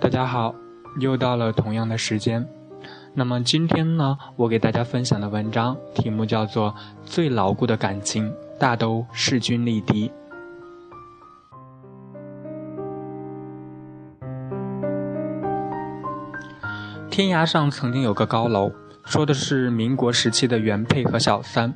[0.00, 0.54] 大家好，
[1.00, 2.46] 又到了同样的时间。
[3.14, 6.70] 那么今天呢，我给大家分享的文章题目叫做
[7.04, 10.08] 《最牢固的感情大都势均力敌》。
[17.10, 18.70] 天涯上曾经有个高楼，
[19.04, 21.74] 说的是民国时期的原配和小三。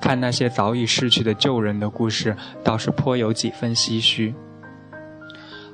[0.00, 2.34] 看那些早已逝去的旧人的故事，
[2.64, 4.34] 倒是颇有几分唏嘘。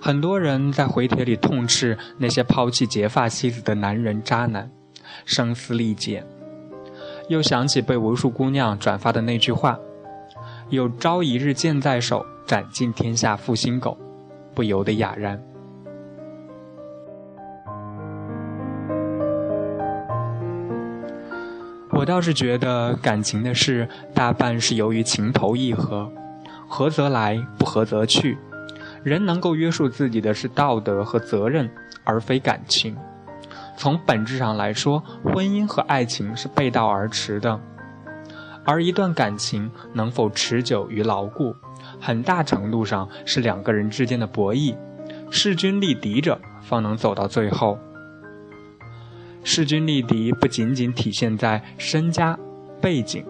[0.00, 4.70] 很多人在回帖里痛斥那些抛弃结发妻子的男人渣男，
[5.26, 6.24] 声嘶力竭。
[7.28, 9.78] 又想起被无数姑娘转发的那句话
[10.70, 13.96] ：“有朝一日剑在手，斩尽天下负心狗。”
[14.54, 15.40] 不由得哑然。
[21.90, 26.10] 我倒是觉得感情的事，大半是由于情投意合，
[26.66, 28.38] 合则来，不合则去。
[29.02, 31.70] 人能够约束自己的是道德和责任，
[32.04, 32.96] 而非感情。
[33.76, 37.58] 从本质上来说，婚姻和爱情是背道而驰的。
[38.62, 41.54] 而一段感情能否持久与牢固，
[41.98, 44.76] 很大程度上是两个人之间的博弈，
[45.30, 47.78] 势均力敌者方能走到最后。
[49.42, 52.38] 势均力敌不仅仅体现在身家、
[52.82, 53.24] 背景，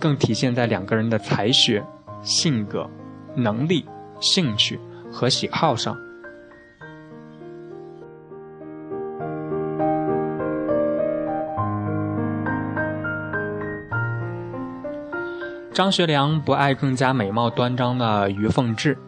[0.00, 1.82] 更体现在两个人的才学、
[2.20, 2.90] 性格、
[3.36, 3.86] 能力、
[4.18, 4.80] 兴趣。
[5.14, 5.96] 和喜好上，
[15.72, 18.98] 张学良不爱更加美貌端庄的于凤至，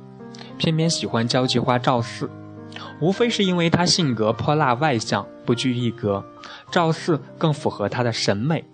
[0.56, 2.30] 偏偏喜欢交际花赵四，
[3.00, 6.24] 无非是因为他性格泼辣外向，不拘一格，
[6.70, 8.64] 赵四更符合他的审美。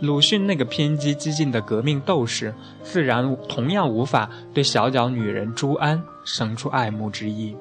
[0.00, 7.56] 鲁迅那个偏激激进的革命斗士，自然同样无法对小脚女人朱安生出爱慕之意。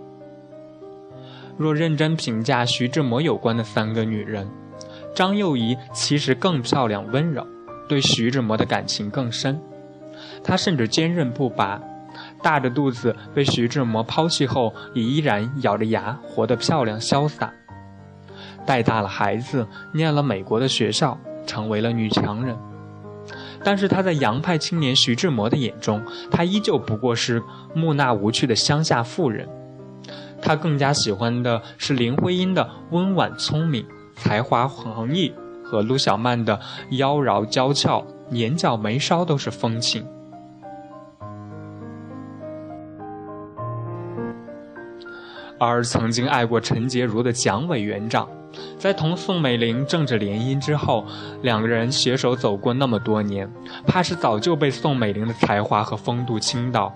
[1.57, 4.49] 若认真评价徐志摩有关的三个女人，
[5.13, 7.47] 张幼仪其实更漂亮温柔，
[7.87, 9.57] 对徐志摩的感情更深。
[10.43, 11.81] 她甚至坚韧不拔，
[12.43, 17.53] 大着肚子被徐志摩抛弃后，也依然咬着牙活得漂亮潇洒。
[18.65, 21.17] 带大了孩子，念了美国的学校。
[21.45, 22.57] 成为了女强人，
[23.63, 27.41] 但是她在洋派青年徐志摩的眼中，她依旧不过是
[27.73, 29.47] 木讷无趣的乡下妇人。
[30.41, 33.83] 他更加喜欢的是林徽因的温婉聪明、
[34.15, 35.33] 才华横溢，
[35.63, 36.59] 和陆小曼的
[36.91, 40.05] 妖娆娇俏、眼角眉梢都是风情。
[45.57, 48.27] 而曾经爱过陈洁如的蒋委员长。
[48.77, 51.05] 在同宋美龄政治联姻之后，
[51.41, 53.51] 两个人携手走过那么多年，
[53.85, 56.93] 怕是早就被宋美龄的才华和风度倾倒，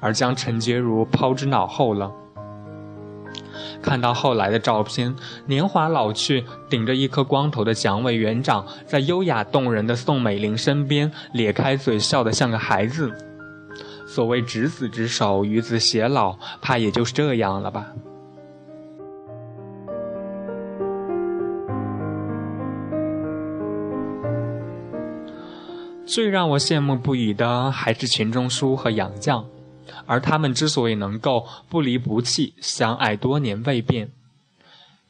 [0.00, 2.10] 而将陈洁如抛之脑后了。
[3.82, 5.14] 看到后来的照片，
[5.46, 13.12] 年华老去，顶着一颗光头的蒋委员长，在优雅动人的宋美龄身边，咧开嘴笑得像个孩子。
[14.06, 17.86] 所谓执子之手，与子偕老，怕也就是这样了吧。
[26.06, 29.44] 最让我羡慕不已的还是钱钟书和杨绛，
[30.06, 34.10] 而他们之所以能够不离不弃、相爱多年未变，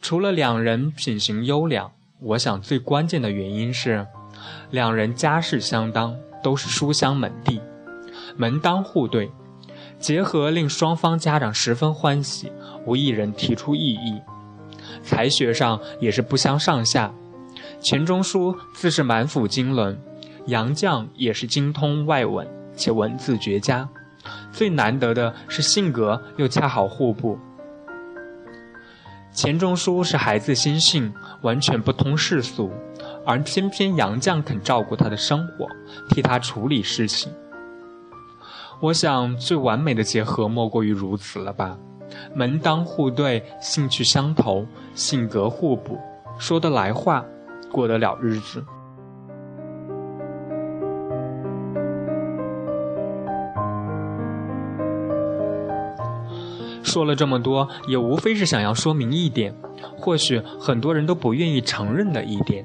[0.00, 1.90] 除了两人品行优良，
[2.20, 4.06] 我想最关键的原因是，
[4.70, 7.60] 两人家世相当，都是书香门第，
[8.36, 9.30] 门当户对，
[9.98, 12.52] 结合令双方家长十分欢喜，
[12.86, 14.20] 无一人提出异议。
[15.02, 17.12] 才学上也是不相上下，
[17.80, 19.98] 钱钟书自是满腹经纶。
[20.46, 22.46] 杨绛也是精通外文，
[22.76, 23.88] 且文字绝佳。
[24.52, 27.38] 最难得的是性格又恰好互补。
[29.32, 31.12] 钱钟书是孩子心性，
[31.42, 32.70] 完全不通世俗，
[33.26, 35.66] 而偏偏杨绛肯照顾他的生活，
[36.08, 37.32] 替他处理事情。
[38.80, 41.76] 我想最完美的结合莫过于如此了吧？
[42.32, 44.64] 门当户对，兴趣相投，
[44.94, 45.98] 性格互补，
[46.38, 47.24] 说得来话，
[47.72, 48.64] 过得了日子。
[56.94, 59.52] 说了这么多，也无非是想要说明一点，
[59.98, 62.64] 或许很多人都不愿意承认的一点。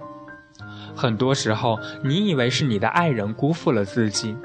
[0.96, 4.36] 很多时候，你以为是你的爱人辜负了自己，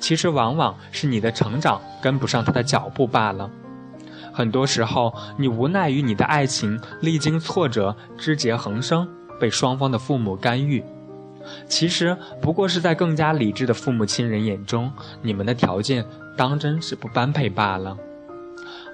[0.00, 3.48] 其实往往是你的成长跟不上他的脚步罢了。
[4.32, 10.82] 很多时候，你无奈于你的爱情历经挫折，枝节横生，被双方的父母干预，
[11.68, 14.90] 其实不过是在更加理智的父母亲人眼中，
[15.22, 16.04] 你们的条件
[16.36, 17.96] 当真是不般配罢了。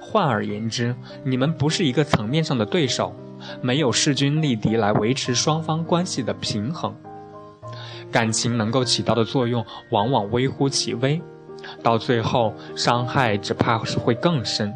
[0.08, 0.94] 换而言之，
[1.24, 3.12] 你们不是一个层面上的对手，
[3.60, 6.94] 没有势均力敌来维持双方关系的平衡。
[8.12, 11.20] 感情能够起到的作用，往往微乎其微，
[11.82, 14.72] 到最后伤害只怕是会更深。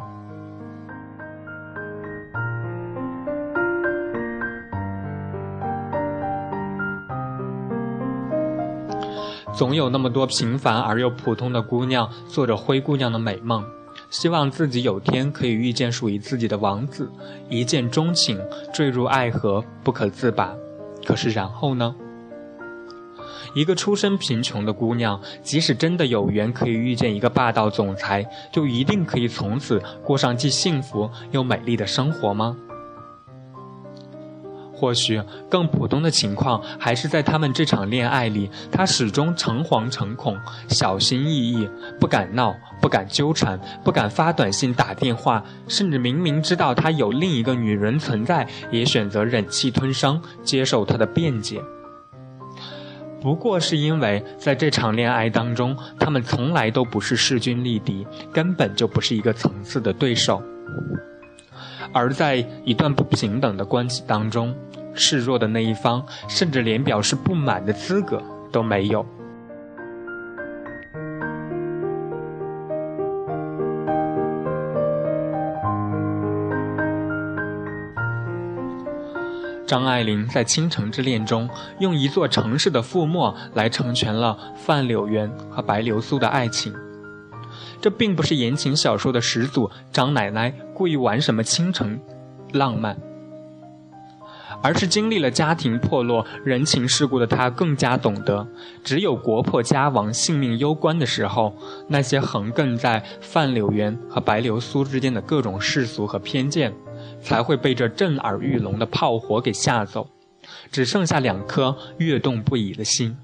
[9.53, 13.63] 总有那么多平凡而又普通的姑娘，做着灰姑娘的美梦，
[14.11, 17.09] 希望自己有天可以遇见属于自己的王子，
[17.49, 18.37] 一见钟情，
[18.73, 20.53] 坠入爱河，不可自拔。
[21.05, 21.95] 可是然后呢？
[23.55, 32.57] 一个出身贫穷的姑娘，即使真的有缘可以遇见一个霸道总裁，就一定可以从此过上既幸福又美丽的生活吗？
[34.81, 40.35] 或许更普通的情况，还是在他们这场恋爱里，他始终诚惶诚恐、
[40.69, 41.69] 小心翼翼，
[41.99, 51.61] 不敢闹，不敢纠缠，不敢发短信、打电话，甚至明明知道他有另一个女人存在，也选择忍气吞声，接受他的辩解。
[53.21, 60.41] 不过是因为在这场恋爱当中，他们从来都不是势均力敌，根本就不是一个层次的对手。
[61.93, 64.55] 而在一段不平等的关系当中，
[64.93, 68.21] 示弱的那一方甚至连表示不满的资格
[68.51, 69.05] 都没有。
[79.67, 81.49] 张爱玲在《倾城之恋》中，
[81.79, 86.73] 用一座城市的覆没来成全了范柳园和白流苏的爱情。
[87.81, 91.99] 这并不是言情小说的始祖张奶奶故意玩什么倾城
[92.53, 92.97] 浪漫，
[94.61, 98.47] 而是经历了家庭破落、人情世故的她更加懂得，
[98.83, 101.55] 只有国破家亡、性命攸关的时候，
[101.87, 106.73] 那些横亘在范柳园和白流苏之间的各种世俗和偏见，
[107.23, 110.07] 才会被这震耳欲聋的炮火给吓走，
[110.71, 113.17] 只剩下两颗跃动不已的心。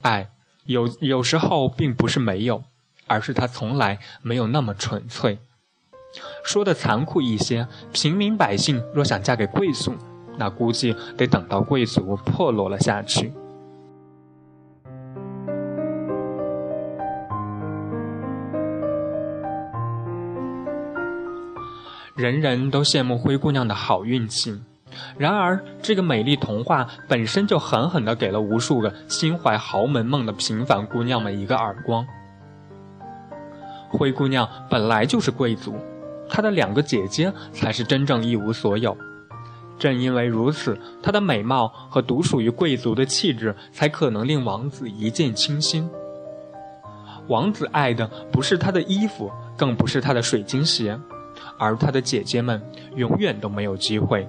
[0.00, 0.28] 爱，
[0.68, 2.62] 有有时候并不是没有。
[3.10, 5.38] 而是他从来没有那么纯粹。
[6.44, 9.94] 说的残酷一些，平民百姓若想嫁给贵族，
[10.36, 13.32] 那估计得等到贵族破落了下去。
[22.14, 24.60] 人人都羡慕灰姑娘的好运气，
[25.16, 32.06] 然而这个美丽童话本身就狠狠地给了无数个心怀豪门梦的平凡姑娘们一个耳光。
[33.90, 35.74] 灰姑娘本来就是贵族，
[36.28, 38.96] 她的两个姐姐才是真正一无所有。
[39.78, 45.88] 正因为如此，她的美貌和独属于贵族的气质，才可能令王子一见倾心。
[47.28, 50.98] 王子爱的不是她的衣服，更不是她的水晶鞋，
[51.58, 52.60] 而她的姐姐们
[52.96, 54.28] 永远都没有机会。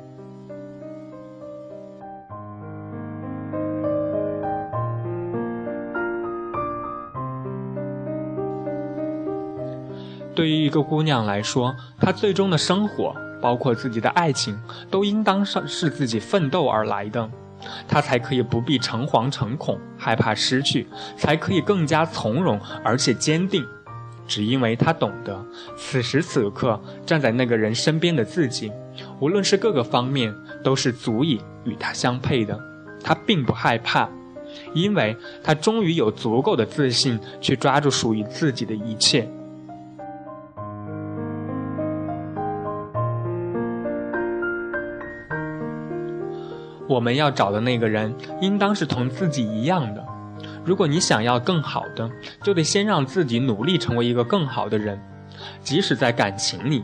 [10.40, 14.58] 对于一个姑娘来说，她最终的生活，包括自己的爱情，
[14.90, 17.30] 都应当是是自己奋斗而来的，
[17.90, 20.88] 她才可以不必诚惶诚恐，害怕失去，
[21.18, 23.68] 才可以更加从容而且坚定。
[24.30, 28.72] 只因为她懂得，此时此刻站在那个人身边的自己，
[29.20, 32.58] 无论是各个方面，都是足以与他相配的。
[33.04, 34.08] 她并不害怕，
[34.74, 39.30] 因为她终于有足够的自信去抓住属于自己的一切。
[46.90, 50.04] 我们要找的那个人，应当是同自己一样的。
[50.66, 52.10] 如果你想要更好的，
[52.42, 55.00] 就得先让自己努力成为一个更好的人。
[55.62, 56.84] 即使在感情里，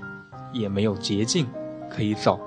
[0.53, 1.47] 也没有捷径
[1.89, 2.39] 可以走。